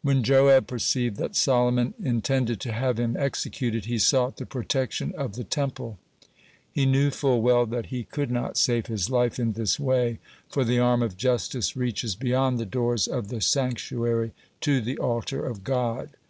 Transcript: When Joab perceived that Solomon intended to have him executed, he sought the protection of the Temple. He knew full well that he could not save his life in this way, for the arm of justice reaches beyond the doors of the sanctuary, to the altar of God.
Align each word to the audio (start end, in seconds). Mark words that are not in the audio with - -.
When 0.00 0.22
Joab 0.22 0.66
perceived 0.66 1.18
that 1.18 1.36
Solomon 1.36 1.92
intended 2.02 2.58
to 2.60 2.72
have 2.72 2.98
him 2.98 3.18
executed, 3.18 3.84
he 3.84 3.98
sought 3.98 4.38
the 4.38 4.46
protection 4.46 5.12
of 5.14 5.34
the 5.34 5.44
Temple. 5.44 5.98
He 6.72 6.86
knew 6.86 7.10
full 7.10 7.42
well 7.42 7.66
that 7.66 7.88
he 7.92 8.04
could 8.04 8.30
not 8.30 8.56
save 8.56 8.86
his 8.86 9.10
life 9.10 9.38
in 9.38 9.52
this 9.52 9.78
way, 9.78 10.20
for 10.48 10.64
the 10.64 10.78
arm 10.78 11.02
of 11.02 11.18
justice 11.18 11.76
reaches 11.76 12.14
beyond 12.16 12.56
the 12.58 12.64
doors 12.64 13.06
of 13.06 13.28
the 13.28 13.42
sanctuary, 13.42 14.32
to 14.62 14.80
the 14.80 14.96
altar 14.96 15.44
of 15.44 15.64
God. 15.64 16.08